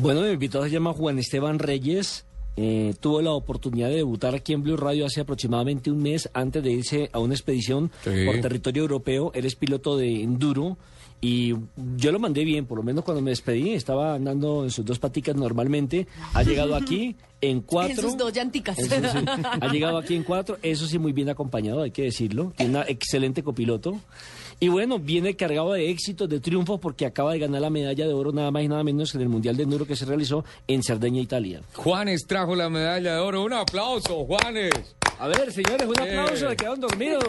[0.00, 2.24] Bueno, mi invitado se llama Juan Esteban Reyes.
[2.56, 6.62] Eh, tuvo la oportunidad de debutar aquí en Blue Radio hace aproximadamente un mes antes
[6.62, 8.10] de irse a una expedición Sí.
[8.26, 9.32] por territorio europeo.
[9.34, 10.76] Él es piloto de enduro
[11.20, 11.54] y
[11.96, 15.00] yo lo mandé bien, por lo menos cuando me despedí estaba andando en sus dos
[15.00, 16.06] paticas normalmente.
[16.34, 17.94] Ha llegado aquí en cuatro.
[17.94, 18.78] En sus dos llanticas.
[18.78, 19.18] Eso sí,
[19.60, 22.52] ha llegado aquí en cuatro, eso sí muy bien acompañado, hay que decirlo.
[22.56, 24.00] Tiene una excelente copiloto.
[24.60, 28.12] Y bueno, viene cargado de éxitos, de triunfos, porque acaba de ganar la medalla de
[28.12, 30.44] oro nada más y nada menos que en el Mundial de Enduro que se realizó
[30.66, 31.60] en Cerdeña, Italia.
[31.74, 33.44] Juanes trajo la medalla de oro.
[33.44, 34.72] Un aplauso, Juanes.
[35.20, 37.24] A ver, señores, un aplauso, quedaron dormidos.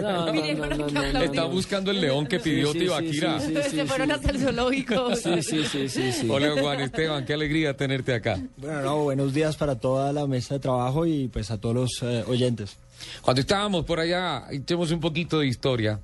[0.00, 1.24] No, a no, aplaudir.
[1.24, 3.40] Está buscando el león que pidió Sí, sí, sí, Tibaquira.
[3.40, 3.70] sí, sí.
[3.76, 5.16] Se fueron hasta el zoológico.
[5.16, 6.28] Sí, sí, sí, sí, sí.
[6.28, 7.24] Hola, Juan Esteban.
[7.24, 8.40] Qué alegría tenerte acá.
[8.56, 11.90] Bueno, no, buenos días para toda la mesa de trabajo y pues a todos los
[12.02, 12.76] eh, oyentes.
[13.22, 16.00] Cuando estábamos por allá, echemos un poquito de historia.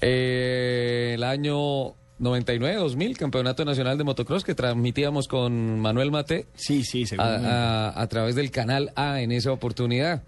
[0.00, 7.06] Eh, el año 99-2000, Campeonato Nacional de Motocross, que transmitíamos con Manuel Mate Sí, sí,
[7.06, 7.28] seguro.
[7.28, 10.22] a, a- a través del canal A en esa oportunidad.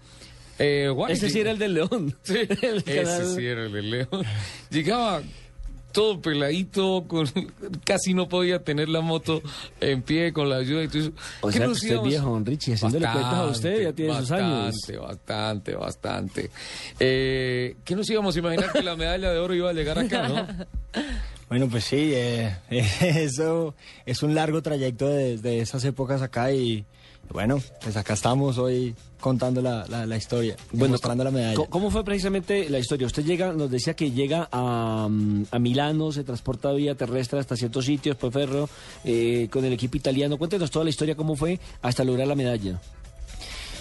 [0.59, 2.15] Eh, Juan, Ese sí era el del León.
[2.23, 4.23] Sí, El ese canal- sí era el de León.
[4.69, 5.21] Llegaba
[5.93, 7.25] todo peladito, con,
[7.85, 9.41] casi no podía tener la moto
[9.79, 10.83] en pie con la ayuda.
[10.83, 12.05] y tú dices, O ¿qué sea, que nos usted íbamos?
[12.07, 14.73] es viejo, don Richie, haciéndole cuentas a usted, ya tiene sus años.
[14.75, 16.49] Bastante, bastante, bastante.
[16.99, 20.27] Eh, ¿Qué nos íbamos a imaginar que la medalla de oro iba a llegar acá,
[20.27, 20.47] no?
[21.53, 22.51] Bueno, pues sí, eh,
[22.99, 23.75] eso
[24.07, 26.83] es un largo trayecto desde esas épocas acá y
[27.29, 31.53] bueno, pues acá estamos hoy contando la, la, la historia, mostrando la medalla.
[31.53, 33.05] ¿Cómo- ¿Cómo fue precisamente la historia?
[33.05, 37.55] Usted llega, nos decía que llega a, mm, a Milano, se transporta vía terrestre hasta
[37.55, 38.67] ciertos sitios, por ferro,
[39.03, 40.39] eh, con el equipo italiano.
[40.39, 42.81] Cuéntenos toda la historia, cómo fue hasta lograr la medalla.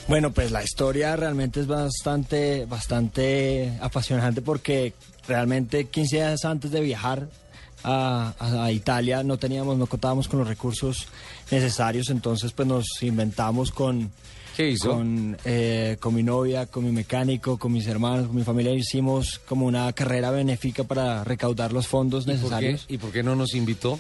[0.09, 4.93] Bueno, pues la historia realmente es bastante, bastante apasionante porque
[5.27, 7.29] realmente 15 días antes de viajar
[7.85, 11.07] a, a- a Italia no teníamos, no contábamos con los recursos
[11.51, 14.11] necesarios, entonces pues nos inventamos con,
[14.57, 14.93] ¿Qué hizo?
[14.93, 19.41] con, eh, con mi novia, con mi mecánico, con mis hermanos, con mi familia, hicimos
[19.47, 22.85] como una carrera benéfica para recaudar los fondos ¿Y por, qué, necesarios.
[22.89, 23.99] ¿Y por qué no nos invitó?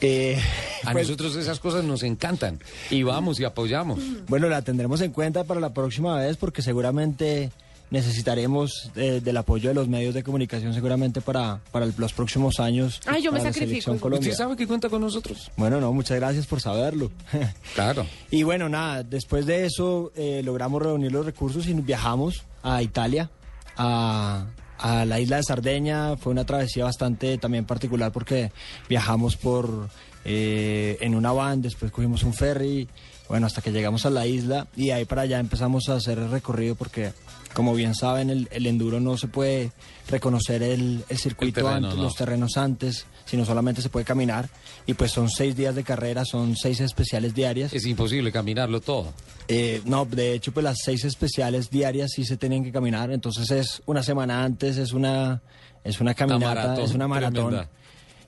[0.00, 0.36] Eh,
[0.84, 2.58] A pues, nosotros esas cosas nos encantan.
[2.90, 4.00] Y vamos y apoyamos.
[4.28, 7.52] Bueno, la tendremos en cuenta para la próxima vez porque seguramente
[7.92, 12.58] necesitaremos eh, del apoyo de los medios de comunicación seguramente para, para el- los próximos
[12.58, 13.00] años.
[13.06, 13.92] Ay, yo me sacrifico.
[13.92, 15.50] ¿Usted sabe que cuenta con nosotros?
[15.56, 17.10] Bueno, no, muchas gracias por saberlo.
[17.74, 18.04] Claro.
[18.30, 23.30] y bueno, nada, después de eso eh, logramos reunir los recursos y viajamos a Italia,
[23.76, 24.46] a,
[24.78, 26.16] a la isla de Sardeña.
[26.16, 28.52] Fue una travesía bastante también particular porque
[28.88, 29.88] viajamos por
[30.24, 32.88] eh, en una van, después cogimos un ferry,
[33.32, 36.18] bueno, hasta que llegamos a la isla y de ahí para allá empezamos a hacer
[36.18, 37.12] el recorrido porque,
[37.54, 39.72] como bien saben, el, el enduro no se puede
[40.10, 42.02] reconocer el, el circuito terreno, antes, no.
[42.02, 44.50] los terrenos antes, sino solamente se puede caminar
[44.84, 47.72] y pues son seis días de carrera, son seis especiales diarias.
[47.72, 49.14] Es imposible caminarlo todo.
[49.48, 53.10] Eh, no, de hecho, pues las seis especiales diarias sí se tienen que caminar.
[53.12, 55.40] Entonces es una semana antes, es una,
[55.84, 57.48] es una caminata, maratón es una maratón.
[57.48, 57.70] tremenda.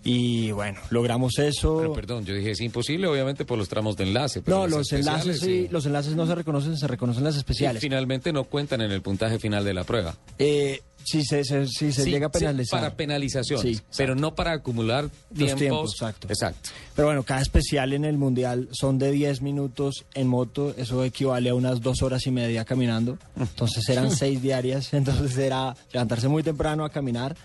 [0.05, 1.79] Y bueno, logramos eso.
[1.79, 4.43] Pero perdón, yo dije es imposible, obviamente por los tramos de enlace.
[4.43, 7.81] pero no, los enlaces, sí, los enlaces no se reconocen, se reconocen las Y especiales.
[7.81, 10.15] finalmente no cuentan en el puntaje final de la prueba.
[10.39, 12.81] Eh, si se, se- si se Sí, llega a sí, penalizar.
[12.81, 15.59] para penalizaciones, Sí, pero no para acumular Los tiempos.
[15.59, 16.29] tiempos, exacto.
[16.29, 16.71] Exacto.
[16.95, 21.51] Pero bueno, cada especial en el mundial son de 10 minutos en moto, eso equivale
[21.51, 23.19] a unas dos horas y media caminando.
[23.39, 27.37] Entonces eran seis diarias, entonces era levantarse muy temprano a caminar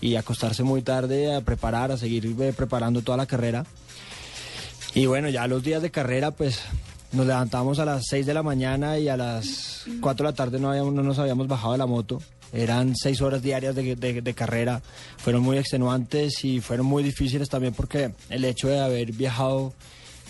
[0.00, 3.64] y acostarse muy tarde a preparar, a seguir eh, preparando toda la carrera.
[4.94, 6.60] Y bueno, ya los días de carrera, pues
[7.12, 10.58] nos levantamos a las 6 de la mañana y a las 4 de la tarde
[10.58, 12.20] no, habíamos, no nos habíamos bajado de la moto.
[12.52, 14.80] Eran seis horas diarias de, de- de carrera.
[15.18, 19.74] Fueron muy extenuantes y fueron muy difíciles también porque el hecho de haber viajado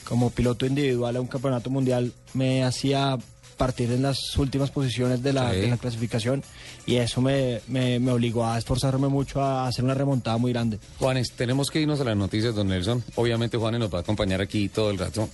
[0.05, 3.17] como piloto individual a un campeonato mundial me hacía
[3.59, 5.61] partir en las últimas posiciones de la, Sí.
[5.61, 6.43] de la clasificación
[6.87, 10.79] y eso me, me- me obligó a esforzarme mucho a hacer una remontada muy grande.
[10.99, 13.05] Juanes, tenemos que irnos a las noticias, don Nelson.
[13.17, 15.29] Obviamente Juanes nos va a acompañar aquí todo el rato.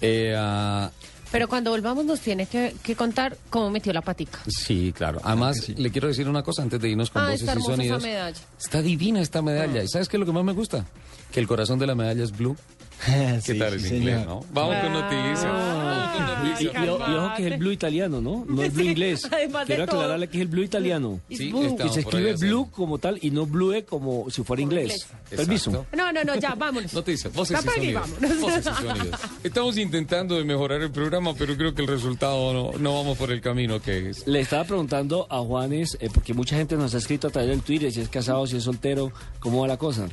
[0.00, 0.90] Eh, ah,
[1.32, 4.40] Pero cuando volvamos nos tiene que, que contar cómo metió la patica.
[4.48, 5.20] Sí, claro.
[5.24, 7.72] Además, le quiero decir una cosa antes de irnos con Ah, voces está y hermosa
[7.72, 8.02] esa sonidos.
[8.02, 8.38] medalla.
[8.58, 9.82] Está divina esta medalla.
[9.82, 10.84] ¿Y sabes qué es lo que más me gusta?
[11.32, 12.56] Que el corazón de la medalla es blue.
[13.06, 14.26] ¿Qué Sí, tal sí, es inglés, señor.
[14.28, 14.44] no?
[14.52, 15.40] Vamos con noticias.
[15.44, 18.44] Con Y, y- y- ojo que es el blue italiano, ¿no?
[18.48, 19.28] No el blue Sí, inglés.
[19.66, 21.20] Quiero aclararle que es el blue italiano.
[21.30, 21.52] Sí.
[21.84, 22.48] Y se escribe hacer.
[22.48, 25.06] blue como tal y no blue como si fuera inglés.
[25.28, 25.70] Permiso.
[25.70, 25.96] Exacto.
[25.96, 26.92] No, no, no, ya, vámonos.
[26.92, 28.08] Noticias, voces y sonidos.
[28.40, 29.20] Voces y sonidos.
[29.44, 33.30] Estamos intentando de mejorar el programa, pero creo que el resultado no, no vamos por
[33.32, 34.26] el camino que es.
[34.26, 37.62] Le estaba preguntando a Juanes, eh, porque mucha gente nos ha escrito a través del
[37.62, 40.08] Twitter, si es casado, si es soltero, ¿cómo va la cosa?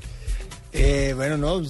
[0.79, 1.61] Eh, bueno, no,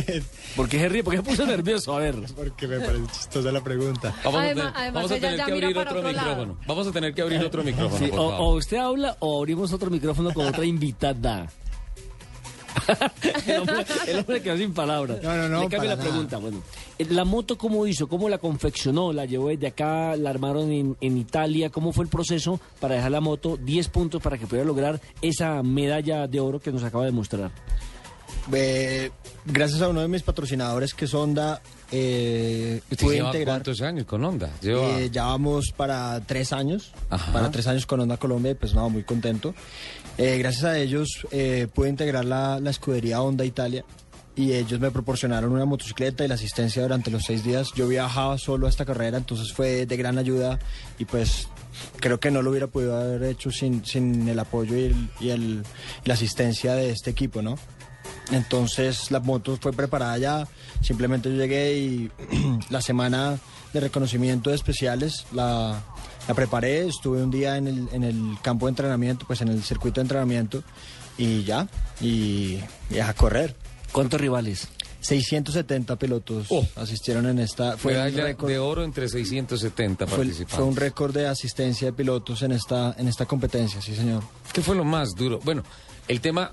[0.56, 1.02] ¿Por qué se ríe?
[1.02, 1.94] ¿Por qué se puso nervioso?
[1.96, 2.14] A ver.
[2.36, 4.14] porque me parece chistosa la pregunta.
[4.24, 6.56] Vamos Además- a tener, además vamos a ella tener ya que abrir otro, micrófono.
[6.66, 8.40] Vamos a tener que abrir otro micrófono, Sí, por o, favor.
[8.40, 11.50] o usted habla o abrimos otro micrófono con otra invitada.
[13.46, 15.22] el, hombre, el hombre quedó sin palabras.
[15.22, 16.08] No, no, no, Le cambio la nada.
[16.08, 16.36] pregunta.
[16.38, 16.60] Bueno,
[16.98, 18.08] eh, ¿la moto cómo hizo?
[18.08, 19.12] ¿Cómo la confeccionó?
[19.12, 20.16] ¿La llevó desde acá?
[20.16, 21.70] ¿La armaron en, en Italia?
[21.70, 25.62] ¿Cómo fue el proceso para dejar la moto 10 puntos para que pudiera lograr esa
[25.62, 27.50] medalla de oro que nos acaba de mostrar?
[28.52, 29.10] Eh,
[29.46, 31.60] gracias a uno de mis patrocinadores que es Honda,
[31.90, 33.56] eh, ¿Usted pude lleva integrar.
[33.56, 34.50] cuántos años con Honda?
[34.60, 35.00] Lleva...
[35.00, 37.32] Eh, ya vamos para tres años, Ajá.
[37.32, 39.54] para tres años con Honda Colombia, y pues no, muy contento.
[40.18, 43.84] Eh, gracias a ellos eh, pude integrar la, la escudería Honda Italia
[44.36, 47.68] y ellos me proporcionaron una motocicleta y la asistencia durante los seis días.
[47.74, 50.58] Yo viajaba solo a esta carrera, entonces fue de gran ayuda
[50.98, 51.48] y pues
[52.00, 55.28] creo que no lo hubiera podido haber hecho sin, sin el apoyo y, el- y
[55.30, 55.62] el-
[56.04, 57.56] la asistencia de este equipo, ¿no?
[58.30, 60.48] Entonces la moto fue preparada ya,
[60.80, 62.10] simplemente yo llegué y
[62.70, 63.38] la semana
[63.72, 65.82] de reconocimiento de especiales la,
[66.26, 69.62] la preparé, estuve un día en el, en el campo de entrenamiento, pues en el
[69.62, 70.62] circuito de entrenamiento
[71.18, 71.68] y ya,
[72.00, 72.58] y,
[72.90, 73.54] y a correr.
[73.92, 74.68] ¿Cuántos rivales?
[75.00, 76.66] 670 pilotos Oh.
[76.76, 80.56] asistieron en esta, fue, Medalla récord- de oro entre 670 fue, participantes.
[80.56, 84.22] fue un récord de asistencia de pilotos en esta, en esta competencia, sí señor.
[84.52, 85.40] ¿Qué fue lo más duro?
[85.44, 85.62] Bueno,
[86.08, 86.52] el tema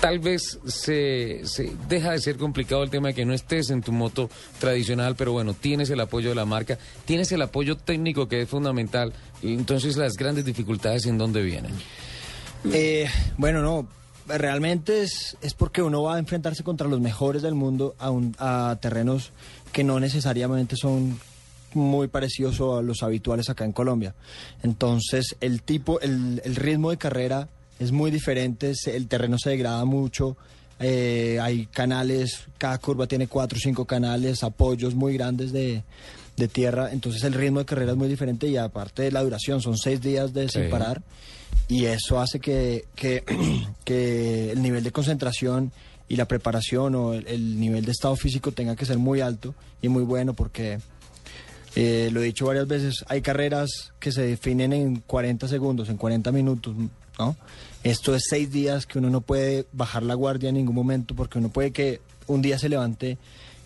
[0.00, 3.82] tal vez se, se deja de ser complicado el tema de que no estés en
[3.82, 4.28] tu moto
[4.58, 8.48] tradicional, pero bueno, tienes el apoyo de la marca, tienes el apoyo técnico que es
[8.48, 9.12] fundamental.
[9.42, 11.72] Entonces las grandes dificultades en dónde vienen.
[12.72, 13.06] Eh,
[13.36, 13.86] bueno, no,
[14.26, 18.34] realmente es, es porque uno va a enfrentarse contra los mejores del mundo a, un-
[18.38, 19.32] a terrenos
[19.72, 21.18] que no necesariamente son
[21.74, 24.14] muy parecidos a los habituales acá en Colombia.
[24.62, 29.84] Entonces, el tipo, el, el ritmo de carrera es muy diferente, el terreno se degrada
[29.84, 30.36] mucho,
[30.78, 35.82] eh, hay canales, cada curva tiene cuatro o cinco canales, apoyos muy grandes de,
[36.36, 39.60] de tierra, entonces el ritmo de carrera es muy diferente y aparte de la duración,
[39.60, 40.60] son seis días de Sí.
[40.60, 41.02] sin parar
[41.68, 43.24] y eso hace que, que,
[43.84, 45.72] que el nivel de concentración
[46.08, 49.54] y la preparación o el, el nivel de estado físico tenga que ser muy alto
[49.82, 50.78] y muy bueno porque
[51.74, 55.96] eh, lo he dicho varias veces, hay carreras que se definen en 40 segundos, en
[55.98, 56.74] 40 minutos,
[57.18, 57.36] ¿no?
[57.82, 61.38] Esto es seis días que uno no puede bajar la guardia en ningún momento porque
[61.38, 63.18] uno puede que un día se levante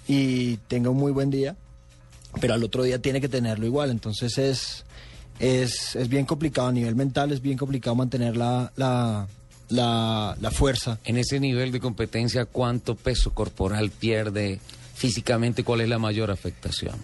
[0.07, 1.57] y tenga un muy buen día,
[2.41, 3.91] pero al otro día tiene que tenerlo igual.
[3.91, 4.85] Entonces es,
[5.39, 9.27] es, es bien complicado a nivel mental, es bien complicado mantener la, la,
[9.69, 10.99] la, la fuerza.
[11.05, 14.61] En ese nivel de competencia, ¿cuánto peso corporal pierde
[14.95, 15.65] físicamente?
[15.65, 16.95] ¿Cuál es la mayor afectación?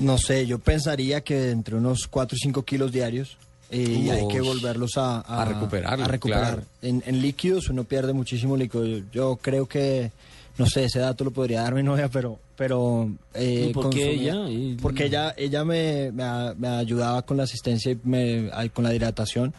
[0.00, 3.38] No sé, yo pensaría que entre unos 4 o 5 kilos diarios
[3.74, 6.42] eh, y hay que volverlos a, A recuperarlo, a recuperar.
[6.54, 6.62] claro.
[6.82, 8.84] En, en líquidos uno pierde muchísimo líquido.
[8.86, 10.10] Yo, yo creo que,
[10.58, 12.38] no sé, ese dato lo podría dar mi novia, pero...
[12.56, 14.48] pero eh, ¿Y por qué ella?
[14.48, 16.24] Y- Porque ella, ella me, me,
[16.56, 19.52] me ayudaba con la asistencia y me, con la hidratación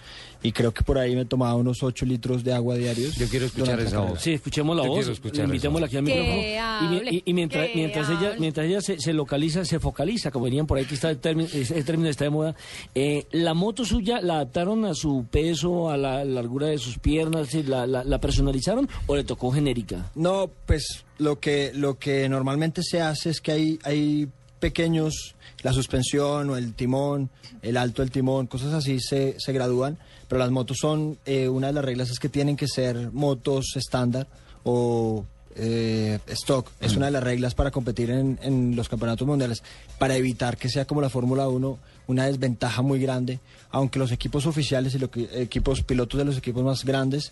[0.43, 3.15] y creo que por ahí me tomaba unos 8 litros de agua diarios.
[3.15, 4.21] Yo quiero escuchar esa voz.
[4.21, 5.21] Sí, escuchemos la Yo voz.
[5.33, 7.03] Invitémosla aquí al Que micrófono.
[7.09, 10.67] Y, y- y mientras, mientras ella, mientras ella se, se localiza, se focaliza, como dirían
[10.67, 12.55] por ahí que está el término, ese término está de moda,
[12.93, 17.51] eh, la moto suya la adaptaron a su peso, a la largura de sus piernas,
[17.67, 20.11] la, la, la personalizaron o le tocó genérica?
[20.13, 24.27] No, pues lo que, lo que normalmente se hace es que hay, hay
[24.59, 27.29] pequeños, la suspensión o el timón,
[27.61, 31.67] el alto del timón, cosas así se, se gradúan, pero las motos son, eh, una
[31.67, 34.27] de las reglas es que tienen que ser motos estándar
[34.63, 39.63] o eh, stock, es una de las reglas para competir en, en los campeonatos mundiales,
[39.97, 43.39] para evitar que sea como la Fórmula 1 una desventaja muy grande,
[43.71, 47.31] aunque los equipos oficiales y los equipos pilotos de los equipos más grandes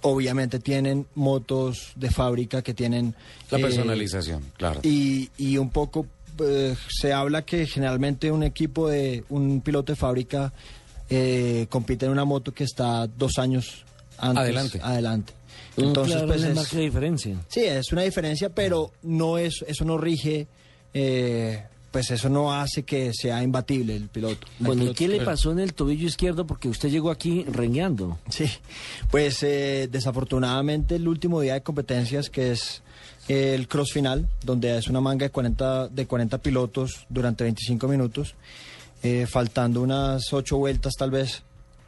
[0.00, 3.14] obviamente tienen motos de fábrica que tienen
[3.50, 4.80] La eh, personalización, claro.
[4.82, 6.06] y, y un poco
[6.44, 10.52] eh, se habla que generalmente un equipo de un piloto de fábrica
[11.10, 13.84] eh, compite en una moto que está dos años
[14.18, 14.80] antes, Adelante.
[14.82, 15.32] adelante.
[15.76, 17.36] Entonces, Entonces, claro, pues es de diferencia.
[17.48, 20.46] sí, es una diferencia, pero no es eso no rige
[20.94, 24.46] eh, pues eso no hace que sea imbatible el piloto.
[24.58, 26.46] El Bueno, ¿y qué le pasó en el tobillo izquierdo?
[26.46, 28.18] Porque usted llegó aquí rengueando.
[28.30, 28.46] Sí,
[29.10, 32.82] pues eh, desafortunadamente el último día de competencias que es
[33.28, 37.86] eh, el cross final, donde es una manga de 40, de 40 pilotos durante 25
[37.86, 38.34] minutos,
[39.02, 41.42] eh, faltando unas 8 vueltas tal vez,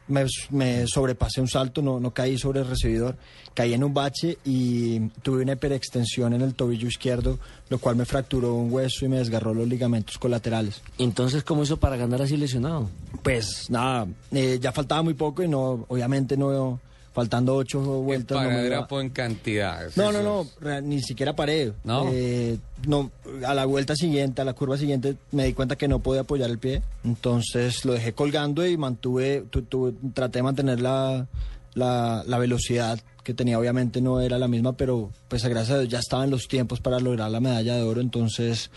[0.09, 3.17] me, me sobrepasé un salto, no, no caí sobre el recibidor,
[3.55, 8.05] caí en un bache y tuve una hiperextensión en el tobillo izquierdo, lo cual me
[8.05, 10.83] fracturó un hueso y me desgarró los ligamentos colaterales.
[10.99, 12.91] Entonces, ¿cómo hizo para ganar así lesionado?
[13.23, 16.81] Pues nada, eh, ya faltaba muy poco y no, obviamente no,
[17.15, 18.37] faltando ocho vueltas.
[18.37, 19.91] no iba- Pagadera en cantidad.
[19.97, 21.73] no, no, no, re- ni siquiera paré.
[21.85, 22.11] ¿No?
[22.13, 23.11] Eh, no,
[23.47, 26.51] a la vuelta siguiente, a la curva siguiente, me di cuenta que no podía apoyar
[26.51, 26.83] el pie.
[27.05, 31.27] Entonces lo dejé colgando y mantuve, tu- tu- traté de mantener la,
[31.75, 33.59] la, la velocidad que tenía.
[33.59, 36.99] Obviamente no era la misma, pero pues gracias a Dios ya estaban los tiempos para
[37.01, 38.01] lograr la medalla de oro.
[38.01, 38.71] Entonces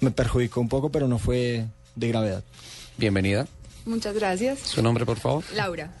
[0.00, 1.64] me perjudicó un poco, pero no fue
[1.94, 2.42] de gravedad.
[2.98, 3.46] Bienvenida.
[3.86, 4.58] Muchas gracias.
[4.58, 5.44] Su nombre, por favor.
[5.54, 5.92] Laura.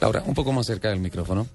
[0.00, 1.46] Laura, un poco más cerca del micrófono.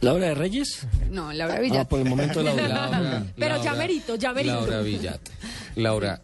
[0.00, 0.86] ¿Laura de Reyes?
[1.10, 1.88] No, Laura Ah, Villat.
[1.88, 2.68] por el momento Laura.
[2.90, 4.54] Laura, Pero ya Laura- merito, ya merito.
[4.54, 5.20] Laura Villat.
[5.76, 6.22] Laura,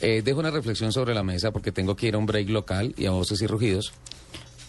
[0.00, 2.94] eh, dejo una reflexión sobre la mesa porque tengo que ir a un break local
[2.96, 3.92] y a voces y rugidos.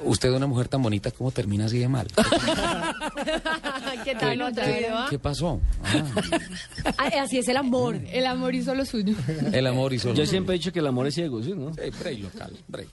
[0.03, 2.07] Usted, una mujer tan bonita, ¿cómo termina así de mal?
[4.03, 4.37] ¿Qué tal?
[4.37, 5.07] ¿No te veo, ah?
[5.09, 5.61] ¿Qué pasó?
[5.83, 6.03] Ah,
[6.97, 7.99] Ah, Así es el amor.
[8.11, 9.15] El amor hizo lo suyo.
[9.53, 10.15] el amor y solo.
[10.15, 11.71] Yo siempre he dicho que el amor es ciego, ¿sí, no?
[11.77, 12.87] Eh, break local, break.